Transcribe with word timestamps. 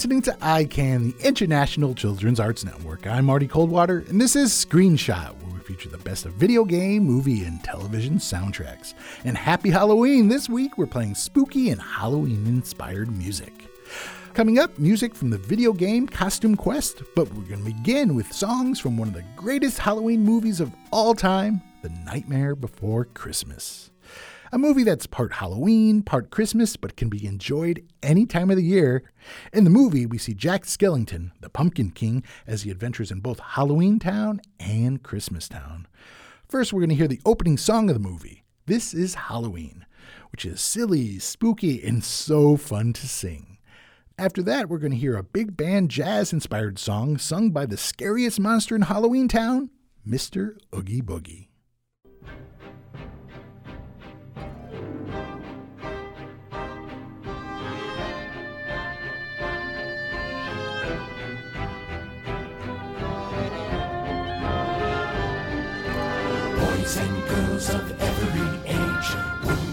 listening 0.00 0.22
to 0.22 0.32
ICANN, 0.40 1.14
the 1.14 1.28
International 1.28 1.94
Children's 1.94 2.40
Arts 2.40 2.64
Network. 2.64 3.06
I'm 3.06 3.26
Marty 3.26 3.46
Coldwater, 3.46 3.98
and 4.08 4.18
this 4.18 4.34
is 4.34 4.50
Screenshot, 4.50 5.36
where 5.42 5.52
we 5.52 5.60
feature 5.60 5.90
the 5.90 5.98
best 5.98 6.24
of 6.24 6.32
video 6.32 6.64
game, 6.64 7.02
movie, 7.04 7.44
and 7.44 7.62
television 7.62 8.14
soundtracks. 8.14 8.94
And 9.24 9.36
happy 9.36 9.68
Halloween! 9.68 10.26
This 10.26 10.48
week 10.48 10.78
we're 10.78 10.86
playing 10.86 11.16
spooky 11.16 11.68
and 11.68 11.82
Halloween 11.82 12.46
inspired 12.46 13.14
music. 13.14 13.52
Coming 14.32 14.58
up, 14.58 14.78
music 14.78 15.14
from 15.14 15.28
the 15.28 15.36
video 15.36 15.70
game 15.74 16.06
Costume 16.06 16.56
Quest, 16.56 17.02
but 17.14 17.30
we're 17.34 17.42
going 17.42 17.62
to 17.62 17.70
begin 17.70 18.14
with 18.14 18.32
songs 18.32 18.80
from 18.80 18.96
one 18.96 19.08
of 19.08 19.12
the 19.12 19.26
greatest 19.36 19.78
Halloween 19.78 20.24
movies 20.24 20.60
of 20.60 20.72
all 20.90 21.14
time, 21.14 21.60
The 21.82 21.90
Nightmare 22.06 22.54
Before 22.54 23.04
Christmas. 23.04 23.89
A 24.52 24.58
movie 24.58 24.82
that's 24.82 25.06
part 25.06 25.34
Halloween, 25.34 26.02
part 26.02 26.30
Christmas, 26.30 26.74
but 26.74 26.96
can 26.96 27.08
be 27.08 27.24
enjoyed 27.24 27.86
any 28.02 28.26
time 28.26 28.50
of 28.50 28.56
the 28.56 28.64
year. 28.64 29.04
In 29.52 29.62
the 29.62 29.70
movie, 29.70 30.06
we 30.06 30.18
see 30.18 30.34
Jack 30.34 30.64
Skellington, 30.64 31.30
the 31.40 31.48
Pumpkin 31.48 31.92
King, 31.92 32.24
as 32.48 32.62
he 32.62 32.70
adventures 32.72 33.12
in 33.12 33.20
both 33.20 33.38
Halloween 33.38 34.00
Town 34.00 34.40
and 34.58 35.04
Christmas 35.04 35.48
Town. 35.48 35.86
First, 36.48 36.72
we're 36.72 36.80
going 36.80 36.90
to 36.90 36.96
hear 36.96 37.06
the 37.06 37.20
opening 37.24 37.56
song 37.56 37.88
of 37.88 37.94
the 37.94 38.00
movie. 38.00 38.42
This 38.66 38.92
is 38.92 39.14
Halloween, 39.14 39.86
which 40.32 40.44
is 40.44 40.60
silly, 40.60 41.20
spooky, 41.20 41.80
and 41.84 42.02
so 42.02 42.56
fun 42.56 42.92
to 42.94 43.06
sing. 43.06 43.58
After 44.18 44.42
that, 44.42 44.68
we're 44.68 44.78
going 44.78 44.90
to 44.90 44.98
hear 44.98 45.16
a 45.16 45.22
big 45.22 45.56
band 45.56 45.92
jazz 45.92 46.32
inspired 46.32 46.76
song 46.80 47.18
sung 47.18 47.50
by 47.50 47.66
the 47.66 47.76
scariest 47.76 48.40
monster 48.40 48.74
in 48.74 48.82
Halloween 48.82 49.28
Town, 49.28 49.70
Mr. 50.04 50.58
Oogie 50.74 51.02
Boogie. 51.02 51.49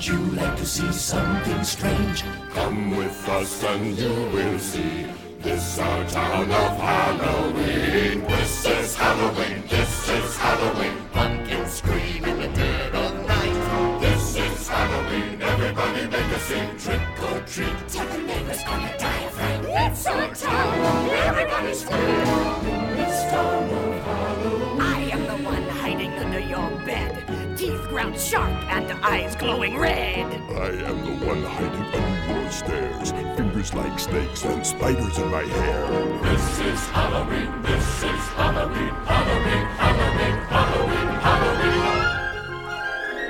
You 0.07 0.19
like 0.39 0.55
to 0.55 0.65
see 0.65 0.89
something 0.93 1.63
strange? 1.65 2.23
Come 2.53 2.95
with 2.95 3.27
us 3.27 3.61
and 3.61 3.99
you 3.99 4.07
will 4.07 4.57
see. 4.57 5.05
This 5.41 5.77
our 5.79 6.07
town 6.07 6.49
of 6.49 6.77
Halloween. 6.79 8.21
This 8.23 8.65
is 8.65 8.95
Halloween. 8.95 9.63
This 9.67 10.07
is 10.07 10.37
Halloween. 10.37 10.95
Pumpkins 11.11 11.73
scream 11.73 12.23
in 12.23 12.39
the 12.39 12.47
dead 12.47 12.95
of 12.95 13.27
night. 13.27 13.99
This 13.99 14.37
is 14.37 14.67
Halloween. 14.69 15.41
Everybody 15.41 16.07
make 16.07 16.31
a 16.31 16.39
scene. 16.39 16.77
Trick 16.77 17.23
or 17.29 17.41
treat. 17.41 17.89
Tell 17.89 18.07
the 18.07 18.17
neighbors 18.19 18.63
die 18.63 19.23
of 19.25 19.31
fright. 19.33 19.65
It's 19.67 20.07
our 20.07 20.33
town. 20.35 21.09
Everybody 21.09 21.73
scream. 21.73 22.95
This 22.95 23.23
town 23.29 23.63
of 23.73 24.03
Halloween. 24.05 24.81
I 24.81 24.99
am 25.11 25.23
the 25.27 25.43
one 25.43 25.63
hiding 25.63 26.13
under 26.13 26.39
your 26.39 26.69
bed. 26.85 27.36
Teeth 27.67 27.89
ground 27.89 28.17
sharp 28.17 28.63
and 28.71 28.89
eyes 29.03 29.35
glowing 29.35 29.77
red. 29.77 30.25
I 30.51 30.69
am 30.87 31.03
the 31.03 31.25
one 31.25 31.43
hiding 31.43 31.83
under 31.83 32.41
your 32.41 32.49
stairs. 32.49 33.11
Fingers 33.35 33.73
like 33.73 33.99
snakes 33.99 34.45
and 34.45 34.65
spiders 34.65 35.17
in 35.17 35.29
my 35.29 35.43
hair. 35.43 36.21
This 36.21 36.59
is 36.59 36.79
Halloween. 36.87 37.61
This 37.63 38.03
is 38.03 38.23
Halloween. 38.39 38.93
Halloween. 39.03 39.65
Halloween. 39.83 40.37
Halloween. 40.55 41.09
Halloween. 41.27 41.77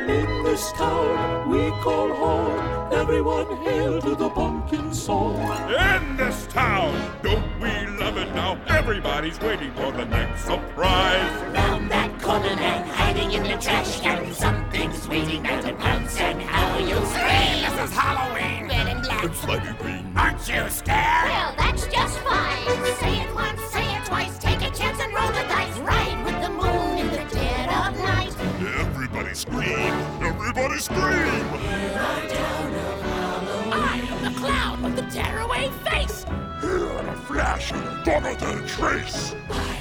In 0.08 0.44
this 0.44 0.72
town 0.74 1.50
we 1.50 1.72
call 1.82 2.14
home. 2.14 2.94
Everyone 2.94 3.58
hail 3.64 4.00
to 4.02 4.14
the 4.14 4.30
pumpkin 4.30 4.94
song. 4.94 5.38
In 5.72 6.16
this 6.16 6.45
town, 6.45 6.94
don't 7.23 7.60
we 7.60 7.88
love 7.98 8.17
it 8.17 8.32
now? 8.36 8.61
Everybody's 8.67 9.40
waiting 9.40 9.73
for 9.73 9.92
the 9.92 10.06
next 10.06 10.45
surprise. 10.45 11.56
Round 11.56 11.90
that 11.90 12.07
corner 12.27 12.60
and 12.60 12.89
hiding 12.89 13.32
in 13.32 13.43
the 13.43 13.58
trash 13.58 14.02
can. 14.02 14.33
Something's 14.33 15.08
waiting 15.08 15.43
there 15.43 15.61
to 15.61 15.73
pounce 15.76 16.20
and 16.20 16.42
how 16.42 16.77
you'll 16.77 17.05
scream. 17.05 17.64
This 17.64 17.89
is 17.89 17.95
Halloween. 17.95 18.67
Red 18.67 18.88
and 18.88 19.02
black. 19.02 19.23
It's 19.23 19.39
slimy 19.39 19.73
green. 19.80 20.11
Aren't 20.17 20.45
you 20.49 20.70
scared? 20.70 21.30
Well, 21.32 21.55
that's 21.58 21.87
just 21.87 22.20
fine. 22.20 22.66
Say 22.99 23.21
it 23.21 23.33
once, 23.33 23.61
say 23.71 23.95
it 23.95 24.05
twice. 24.05 24.37
Take 24.39 24.61
a 24.61 24.71
chance 24.76 24.99
and 24.99 25.14
roll 25.14 25.32
the 25.32 25.45
dice. 25.48 25.77
Ride 25.80 26.20
with 26.26 26.37
the 26.43 26.49
moon 26.49 26.98
in 26.98 27.08
the 27.11 27.26
dead 27.33 27.70
of 27.70 27.98
night. 27.98 28.36
Everybody 28.77 29.33
scream. 29.33 29.93
Everybody 30.21 30.80
scream. 30.80 31.43
Here 31.64 31.95
are 31.95 32.27
town 32.27 32.76
of 32.76 33.02
Halloween. 33.04 33.73
I 33.73 33.99
am 34.11 34.33
the 34.33 34.39
clown 34.42 34.83
with 34.83 34.95
the 34.98 35.04
tearaway 35.04 35.70
face. 35.86 36.26
Here 36.60 36.92
in 36.99 37.08
a 37.08 37.16
flash, 37.27 37.71
gone 38.04 38.23
without 38.23 38.61
a 38.61 38.67
trace. 38.67 39.33
I 39.49 39.77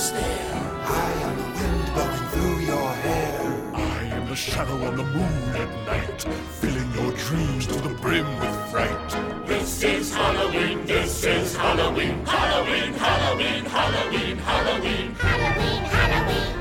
call 0.00 0.20
there. 0.20 0.70
I 0.82 1.12
am 1.26 1.36
the 1.36 1.44
wind 1.58 1.92
blowing 1.94 2.26
through 2.32 2.58
your 2.64 2.92
hair. 2.94 3.72
I 3.74 4.04
am 4.16 4.28
the 4.28 4.36
shadow 4.36 4.84
on 4.86 4.96
the 4.96 5.04
moon 5.04 5.56
at 5.56 5.70
night, 5.86 6.22
filling 6.60 6.92
your 6.94 7.12
dreams 7.12 7.66
to 7.66 7.74
the 7.74 7.94
brim 8.00 8.26
with 8.38 8.70
fright. 8.70 9.46
This 9.46 9.82
is 9.82 10.14
Halloween, 10.14 10.86
this 10.86 11.24
is 11.24 11.56
Halloween, 11.56 12.24
Halloween, 12.24 12.92
Halloween, 12.94 13.64
Halloween, 13.64 14.38
Halloween. 14.38 15.14
Halloween, 15.14 15.82
Halloween. 15.96 16.56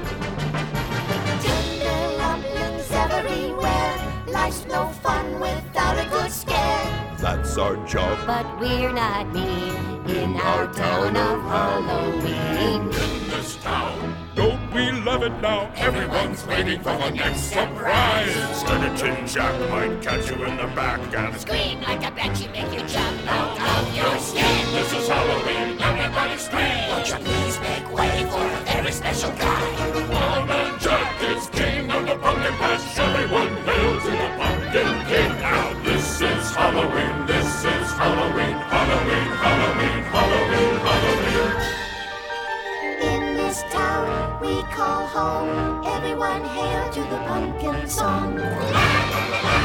Tinderlumblings 1.43 2.91
everywhere. 2.91 3.95
Life's 4.27 4.65
no 4.65 4.89
fun 5.03 5.39
without 5.39 5.97
a 5.97 6.09
good 6.09 6.31
scare. 6.31 7.15
That's 7.19 7.57
our 7.57 7.75
job. 7.85 8.17
But 8.25 8.59
we're 8.59 8.93
not 8.93 9.31
mean 9.33 9.75
in 10.09 10.35
our 10.37 10.71
town 10.73 11.15
of 11.15 11.41
Halloween. 11.43 13.18
Love 15.19 15.31
it 15.31 15.41
now? 15.41 15.71
everyone's 15.75 16.45
waiting 16.47 16.79
for 16.79 16.95
the 16.97 17.09
next 17.09 17.41
surprise. 17.41 18.59
Skeleton 18.59 19.27
Jack 19.27 19.69
might 19.69 20.01
catch 20.01 20.29
you 20.29 20.43
in 20.45 20.57
the 20.57 20.67
back 20.75 20.99
and 21.13 21.35
Scream 21.39 21.81
like 21.81 22.03
a 22.05 22.11
banshee, 22.11 22.47
make 22.49 22.71
you 22.73 22.85
jump 22.87 23.27
out 23.27 23.59
of 23.59 23.95
your 23.95 24.17
skin. 24.19 24.65
This 24.73 24.93
is 24.93 25.07
Halloween, 25.07 25.81
everybody 25.81 26.37
scream. 26.37 26.89
Won't 26.89 27.09
you 27.09 27.15
please 27.15 27.59
make 27.59 27.85
way 27.91 28.27
for 28.31 28.45
a 28.45 28.61
very 28.71 28.91
special 28.91 29.31
guy? 29.31 29.61
Wild 30.09 30.47
Man 30.47 30.79
Jack 30.79 31.21
is 31.23 31.47
king 31.49 31.91
of 31.91 32.05
the 32.07 32.15
pumpkin 32.15 32.53
patch. 32.53 32.97
Everyone 32.99 33.51
hail 33.67 33.99
to 34.01 34.11
the 34.21 34.29
pumpkin 34.39 34.93
king. 35.09 35.31
Now 35.41 35.83
this 35.83 36.21
is 36.21 36.55
Halloween, 36.55 37.25
this 37.25 37.65
is 37.65 37.87
Halloween, 37.99 38.55
Halloween, 38.71 39.29
Halloween, 39.43 40.03
Halloween, 40.15 40.75
Halloween. 40.79 41.18
In 41.18 41.18
we 44.49 44.63
call 44.63 45.05
home. 45.05 45.85
Everyone 45.85 46.43
hail 46.43 46.89
to 46.91 47.01
the 47.01 47.17
pumpkin 47.27 47.87
song. 47.87 48.35
Well, 48.35 49.59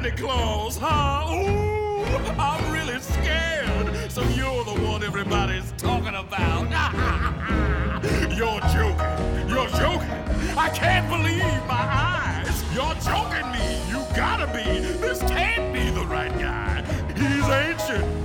Santa 0.00 0.16
Claus, 0.16 0.78
huh? 0.80 1.30
Ooh, 1.30 2.02
I'm 2.40 2.72
really 2.72 2.98
scared. 3.00 4.10
So 4.10 4.22
you're 4.22 4.64
the 4.64 4.80
one 4.88 5.02
everybody's 5.02 5.72
talking 5.72 6.14
about. 6.14 6.70
you're 8.34 8.60
joking. 8.72 9.48
You're 9.50 9.68
joking. 9.68 10.08
I 10.56 10.70
can't 10.72 11.06
believe 11.10 11.42
my 11.68 11.84
eyes. 11.84 12.64
You're 12.72 12.94
joking 13.04 13.52
me. 13.52 13.90
You 13.90 14.02
gotta 14.16 14.46
be. 14.46 14.80
This 15.00 15.18
can't 15.20 15.70
be 15.74 15.90
the 15.90 16.06
right 16.06 16.32
guy. 16.38 16.82
He's 17.14 17.44
ancient. 17.50 18.19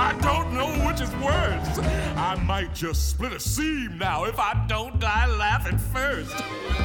I 0.00 0.14
don't 0.22 0.54
know 0.54 0.70
which 0.86 1.02
is 1.02 1.10
worse. 1.16 1.78
I 2.16 2.34
might 2.46 2.74
just 2.74 3.10
split 3.10 3.34
a 3.34 3.38
seam 3.38 3.98
now 3.98 4.24
if 4.24 4.38
I 4.38 4.64
don't 4.66 4.98
die 4.98 5.26
laughing 5.26 5.76
first. 5.76 6.30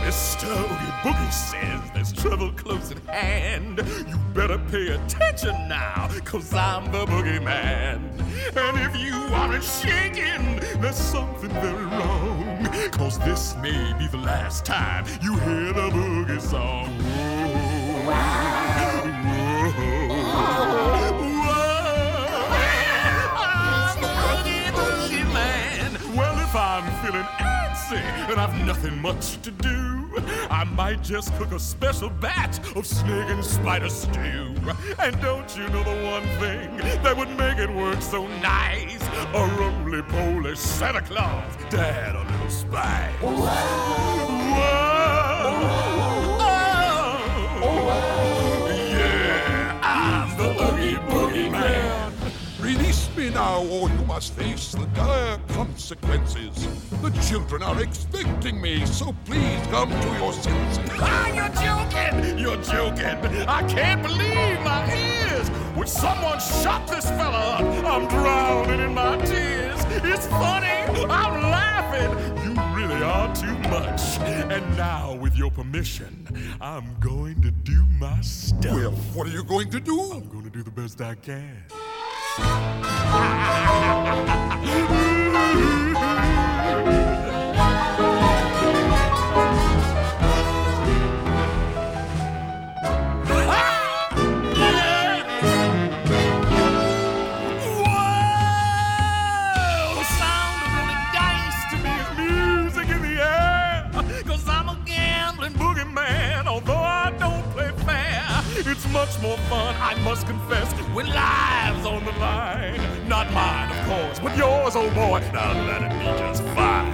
Mr. 0.04 0.52
Oogie 0.52 0.92
Boogie 1.02 1.32
says 1.32 1.82
there's 1.94 2.12
trouble 2.12 2.52
close 2.52 2.92
at 2.92 2.98
hand. 3.06 3.78
You 4.06 4.18
better 4.34 4.58
pay 4.70 4.90
attention 4.90 5.56
now, 5.70 6.10
cause 6.26 6.54
I'm 6.54 6.92
the 6.92 7.06
boogeyman. 7.06 8.02
And 8.58 8.78
if 8.80 9.00
you 9.00 9.16
aren't 9.34 9.64
shaking, 9.64 10.60
there's 10.82 10.98
something 10.98 11.52
very 11.52 11.86
wrong. 11.86 12.68
Cause 12.92 13.18
this 13.20 13.56
may 13.62 13.94
be 13.98 14.08
the 14.08 14.18
last 14.18 14.66
time 14.66 15.06
you 15.22 15.38
hear 15.38 15.72
the 15.72 15.90
boogie 15.90 16.42
song. 16.42 16.92
Feeling 27.06 27.26
antsy 27.38 28.02
and 28.30 28.40
I've 28.40 28.66
nothing 28.66 29.00
much 29.00 29.40
to 29.44 29.52
do, 29.52 30.12
I 30.50 30.64
might 30.64 31.04
just 31.04 31.36
cook 31.36 31.52
a 31.52 31.60
special 31.60 32.10
batch 32.10 32.58
of 32.76 32.88
snake 32.88 33.30
and 33.30 33.46
spider 33.46 33.90
stew. 33.90 34.56
And 34.98 35.22
don't 35.22 35.56
you 35.56 35.68
know 35.70 35.84
the 35.84 36.04
one 36.04 36.28
thing 36.40 36.78
that 37.04 37.16
would 37.16 37.30
make 37.38 37.60
it 37.60 37.70
work 37.70 38.02
so 38.02 38.26
nice? 38.40 39.04
A 39.36 39.46
roly-poly 39.60 40.56
Santa 40.56 41.02
Claus, 41.02 41.56
Dad, 41.70 42.16
a 42.16 42.24
little 42.24 42.50
spice. 42.50 43.14
Whoa. 43.22 44.75
Now, 53.34 53.64
or 53.66 53.90
you 53.90 54.06
must 54.06 54.34
face 54.34 54.72
the 54.72 54.86
dire 54.88 55.38
consequences. 55.50 56.68
The 57.02 57.10
children 57.28 57.64
are 57.64 57.82
expecting 57.82 58.62
me, 58.62 58.86
so 58.86 59.16
please 59.26 59.60
come 59.68 59.90
to 59.90 60.08
your 60.20 60.32
senses. 60.32 60.92
Ah, 61.00 61.28
you're 61.28 61.56
joking! 61.66 62.38
You're 62.38 62.62
joking! 62.62 63.48
I 63.48 63.68
can't 63.68 64.02
believe 64.04 64.62
my 64.62 64.86
ears! 64.94 65.50
Would 65.76 65.90
someone 65.90 66.40
shut 66.40 66.88
this 66.88 67.06
fella 67.10 67.58
up? 67.58 67.86
I'm 67.86 68.08
drowning 68.08 68.80
in 68.80 68.94
my 68.94 69.18
tears. 69.26 69.80
It's 70.04 70.28
funny! 70.28 70.68
I'm 71.10 71.42
laughing! 71.52 72.12
You 72.44 72.54
really 72.76 73.02
are 73.04 73.36
too 73.36 73.58
much. 73.70 74.20
And 74.20 74.78
now, 74.78 75.16
with 75.16 75.36
your 75.36 75.52
permission, 75.52 76.28
I'm 76.62 76.96
going 77.00 77.42
to 77.42 77.52
do 77.52 77.86
my 78.00 78.22
stuff. 78.22 78.74
Well, 78.74 78.92
what 79.14 79.28
are 79.28 79.32
you 79.32 79.44
going 79.44 79.70
to 79.72 79.80
do? 79.80 80.00
I'm 80.14 80.30
going 80.30 80.44
to 80.44 80.50
do 80.50 80.64
the 80.64 80.72
best 80.72 81.02
I 81.02 81.16
can. 81.16 81.64
Ha 82.38 82.44
ha 82.44 83.22
ha 83.64 84.04
ha 84.04 84.36
ha 84.64 84.86
ha! 84.90 85.05
Not 113.26 113.34
mine, 113.34 113.72
of 113.72 113.88
course, 113.88 114.20
but 114.20 114.38
yours, 114.38 114.76
oh 114.76 114.90
boy. 114.92 115.22
Now 115.34 115.54
let 115.68 115.82
it 115.82 115.92
be 116.00 116.06
just 116.20 116.44
fine. 116.54 116.92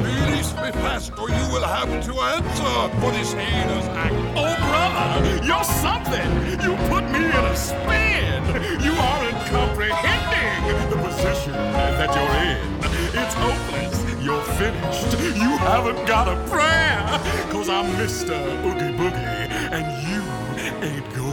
Release 0.00 0.52
me 0.54 0.70
fast, 0.82 1.12
or 1.18 1.28
you 1.28 1.44
will 1.52 1.64
have 1.64 1.88
to 1.88 2.12
answer 2.12 3.00
for 3.00 3.10
this 3.12 3.32
heinous 3.32 3.86
act. 3.86 4.14
Oh, 4.36 4.54
brother, 4.56 5.44
you're 5.44 5.64
something. 5.64 6.28
You 6.62 6.76
put 6.88 7.04
me 7.10 7.24
in 7.24 7.44
a 7.44 7.56
spin. 7.56 8.42
You 8.82 8.92
aren't 8.92 9.38
comprehending 9.50 10.90
the 10.90 10.96
position 10.96 11.52
that 11.52 12.14
you're 12.14 12.36
in. 12.46 12.76
It's 13.22 13.34
hopeless. 13.34 14.24
You're 14.24 14.42
finished. 14.42 15.20
You 15.36 15.56
haven't 15.58 16.06
got 16.06 16.28
a 16.28 16.36
prayer. 16.48 17.04
Cause 17.50 17.68
I'm 17.68 17.86
Mr. 17.96 18.34
Oogie 18.64 18.96
Boogie, 18.96 19.48
and 19.72 19.86
you 20.08 20.22
ain't 20.86 21.14
going 21.14 21.25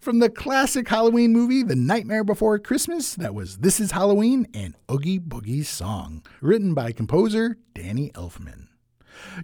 From 0.00 0.18
the 0.18 0.30
classic 0.30 0.88
Halloween 0.88 1.32
movie, 1.32 1.62
The 1.62 1.74
Nightmare 1.74 2.22
Before 2.22 2.58
Christmas, 2.58 3.14
that 3.14 3.34
was 3.34 3.58
This 3.58 3.80
Is 3.80 3.92
Halloween 3.92 4.46
and 4.52 4.74
Oogie 4.90 5.18
Boogie's 5.18 5.68
Song, 5.68 6.22
written 6.40 6.74
by 6.74 6.92
composer 6.92 7.56
Danny 7.74 8.10
Elfman. 8.10 8.68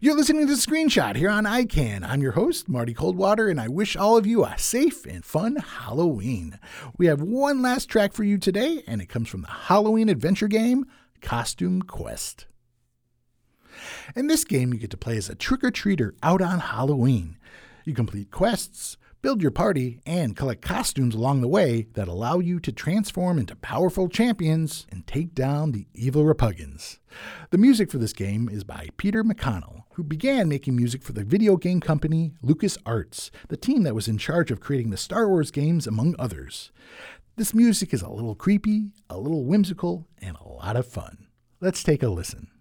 You're 0.01 0.15
listening 0.15 0.47
to 0.47 0.55
the 0.55 0.61
Screenshot 0.61 1.17
here 1.17 1.31
on 1.31 1.45
ICANN. 1.45 2.07
I'm 2.07 2.21
your 2.21 2.33
host, 2.33 2.69
Marty 2.69 2.93
Coldwater, 2.93 3.49
and 3.49 3.61
I 3.61 3.69
wish 3.69 3.97
all 3.97 4.17
of 4.19 4.27
you 4.27 4.45
a 4.45 4.59
safe 4.59 5.07
and 5.07 5.25
fun 5.25 5.57
Halloween. 5.57 6.59
We 6.99 7.07
have 7.07 7.23
one 7.23 7.63
last 7.63 7.87
track 7.87 8.13
for 8.13 8.23
you 8.23 8.37
today, 8.37 8.83
and 8.87 9.01
it 9.01 9.09
comes 9.09 9.29
from 9.29 9.43
the 9.43 9.49
Halloween 9.49 10.11
adventure 10.11 10.49
game, 10.49 10.85
Costume 11.23 11.83
Quest. 11.83 12.47
In 14.15 14.27
this 14.27 14.45
game, 14.45 14.73
you 14.73 14.79
get 14.79 14.91
to 14.91 14.99
play 14.99 15.17
as 15.17 15.31
a 15.31 15.35
trick 15.35 15.65
or 15.65 15.71
treater 15.71 16.13
out 16.23 16.43
on 16.43 16.59
Halloween. 16.59 17.39
You 17.85 17.95
complete 17.95 18.31
quests, 18.31 18.99
build 19.23 19.41
your 19.41 19.53
party, 19.53 20.01
and 20.05 20.37
collect 20.37 20.61
costumes 20.61 21.15
along 21.15 21.41
the 21.41 21.49
way 21.49 21.87
that 21.95 22.09
allow 22.09 22.41
you 22.41 22.59
to 22.59 22.73
transform 22.73 23.39
into 23.39 23.55
powerful 23.55 24.09
champions 24.09 24.85
and 24.91 25.07
take 25.07 25.33
down 25.33 25.71
the 25.71 25.87
evil 25.95 26.25
repugnants. 26.25 26.99
The 27.51 27.59
music 27.59 27.89
for 27.89 27.99
this 27.99 28.13
game 28.13 28.49
is 28.49 28.65
by 28.65 28.89
Peter 28.97 29.23
McConnell, 29.23 29.85
who 29.95 30.03
began 30.03 30.49
making 30.49 30.75
music 30.75 31.05
for 31.05 31.13
the 31.13 31.23
video 31.23 31.57
game 31.57 31.81
company 31.81 32.33
LucasArts, 32.45 33.31
the 33.49 33.57
team 33.57 33.85
that 33.85 33.95
was 33.95 34.09
in 34.09 34.19
charge 34.19 34.51
of 34.51 34.61
creating 34.61 34.91
the 34.91 34.97
Star 34.97 35.29
Wars 35.29 35.53
games, 35.53 35.87
among 35.87 36.17
others. 36.19 36.73
This 37.37 37.55
music 37.55 37.95
is 37.95 38.03
a 38.03 38.11
little 38.11 38.35
creepy, 38.35 38.91
a 39.09 39.19
little 39.19 39.45
whimsical, 39.45 40.09
and 40.21 40.37
a 40.37 40.49
lot 40.49 40.77
of 40.77 40.87
fun. 40.87 41.29
Let's 41.61 41.85
take 41.85 42.03
a 42.03 42.09
listen. 42.09 42.52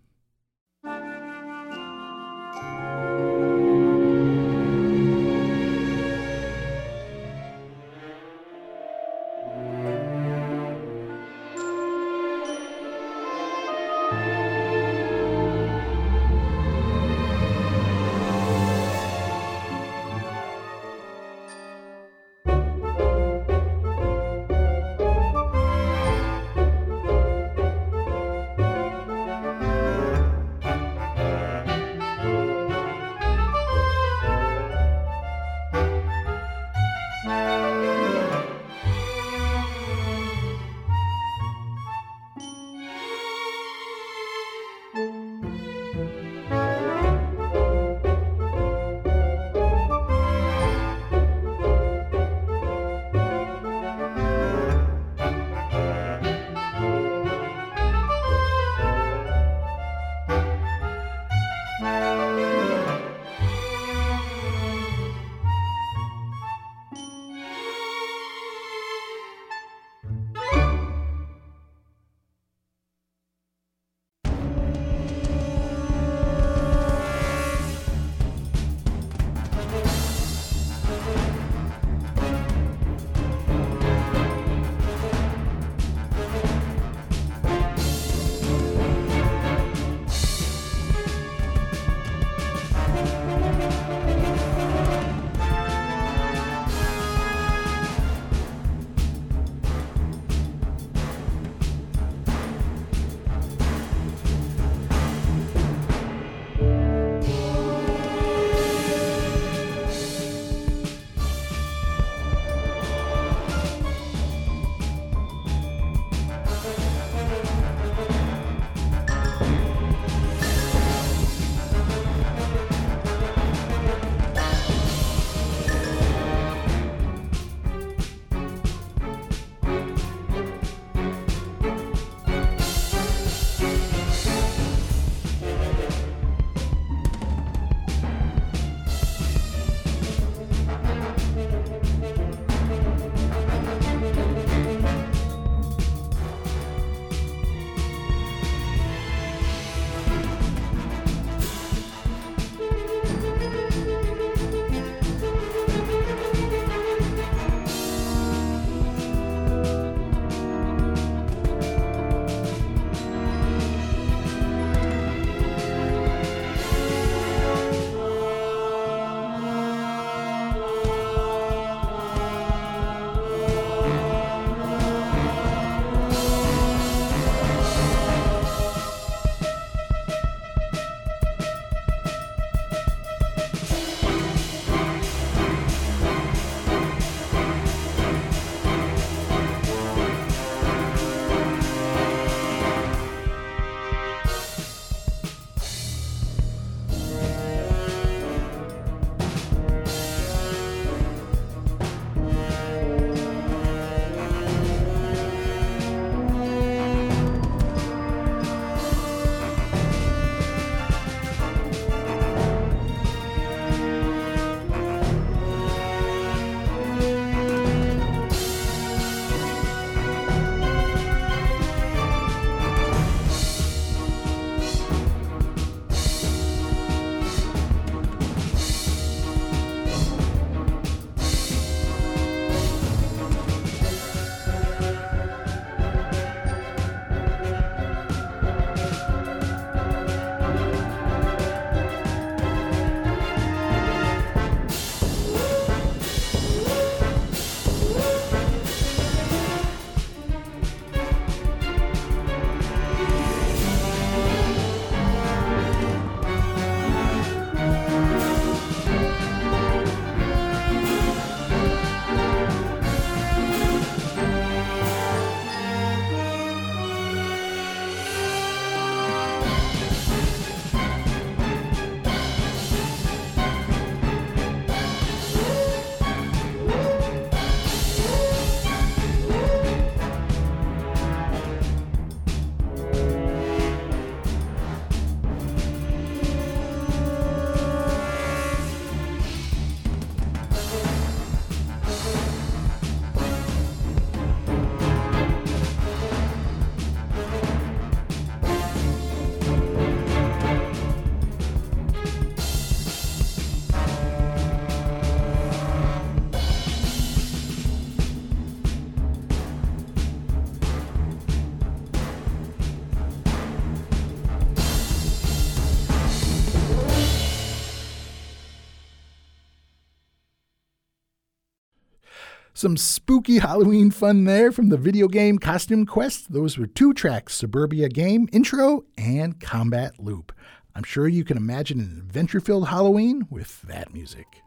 Some 322.61 322.77
spooky 322.77 323.39
Halloween 323.39 323.89
fun 323.89 324.25
there 324.25 324.51
from 324.51 324.69
the 324.69 324.77
video 324.77 325.07
game 325.07 325.39
Costume 325.39 325.83
Quest. 325.83 326.31
Those 326.31 326.59
were 326.59 326.67
two 326.67 326.93
tracks 326.93 327.33
Suburbia 327.33 327.89
Game 327.89 328.29
Intro 328.31 328.83
and 328.99 329.39
Combat 329.39 329.99
Loop. 329.99 330.31
I'm 330.75 330.83
sure 330.83 331.07
you 331.07 331.23
can 331.23 331.37
imagine 331.37 331.79
an 331.79 331.97
adventure 331.97 332.39
filled 332.39 332.67
Halloween 332.67 333.25
with 333.31 333.63
that 333.63 333.95
music. 333.95 334.43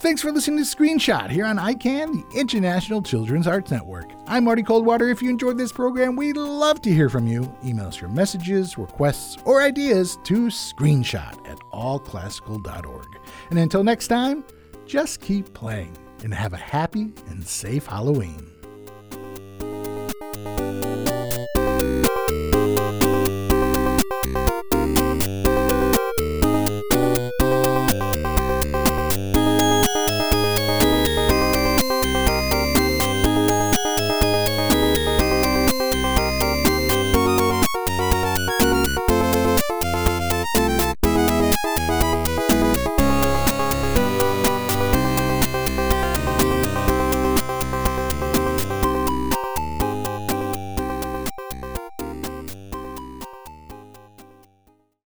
Thanks 0.00 0.20
for 0.20 0.32
listening 0.32 0.62
to 0.62 0.64
Screenshot 0.64 1.30
here 1.30 1.46
on 1.46 1.56
ICANN, 1.56 2.30
the 2.30 2.38
International 2.38 3.00
Children's 3.00 3.46
Arts 3.46 3.70
Network. 3.70 4.12
I'm 4.26 4.44
Marty 4.44 4.62
Coldwater. 4.62 5.08
If 5.08 5.22
you 5.22 5.30
enjoyed 5.30 5.56
this 5.56 5.72
program, 5.72 6.16
we'd 6.16 6.36
love 6.36 6.82
to 6.82 6.92
hear 6.92 7.08
from 7.08 7.26
you. 7.26 7.50
Email 7.64 7.86
us 7.86 8.02
your 8.02 8.10
messages, 8.10 8.76
requests, 8.76 9.38
or 9.46 9.62
ideas 9.62 10.18
to 10.24 10.48
screenshot 10.48 11.32
at 11.48 11.56
allclassical.org. 11.72 13.18
And 13.48 13.58
until 13.58 13.82
next 13.82 14.08
time, 14.08 14.44
just 14.84 15.22
keep 15.22 15.54
playing 15.54 15.96
and 16.24 16.32
have 16.32 16.54
a 16.54 16.56
happy 16.56 17.12
and 17.28 17.46
safe 17.46 17.86
Halloween. 17.86 18.53